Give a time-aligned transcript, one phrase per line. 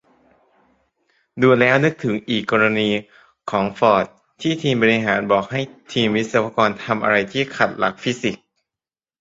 [1.41, 2.89] ดูแล้วนึกถึงอีกกรณี
[3.49, 4.05] ของฟอร์ด
[4.41, 5.61] ที่ทีมบริหารบอกให้
[5.93, 8.43] ทีมวิศวกรทำอะไรที่ขัดหลักฟิสิกส์